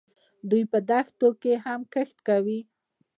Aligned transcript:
دوی 0.49 0.63
په 0.71 0.77
دښتو 0.89 1.29
کې 1.41 1.53
هم 1.65 1.81
کښت 1.93 2.17
کوي. 2.27 2.59